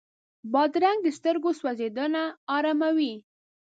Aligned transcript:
بادرنګ 0.51 0.99
د 1.03 1.07
سترګو 1.17 1.49
سوځېدنه 1.59 2.23
اراموي. 2.55 3.13